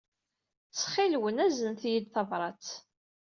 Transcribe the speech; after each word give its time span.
Ttxil-wen, 0.69 1.41
aznet-iyi-d 1.45 2.07
tabṛat. 2.13 2.67